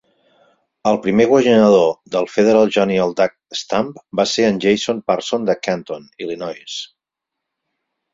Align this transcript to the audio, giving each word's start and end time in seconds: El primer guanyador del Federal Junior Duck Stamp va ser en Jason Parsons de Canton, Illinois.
El 0.91 0.95
primer 1.01 1.25
guanyador 1.31 1.91
del 2.15 2.25
Federal 2.35 2.71
Junior 2.77 3.11
Duck 3.19 3.35
Stamp 3.59 3.91
va 4.21 4.25
ser 4.31 4.47
en 4.53 4.57
Jason 4.65 5.03
Parsons 5.11 5.47
de 5.51 5.57
Canton, 5.69 6.09
Illinois. 6.27 6.79